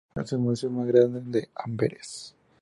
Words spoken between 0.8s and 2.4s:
grande de Amberes.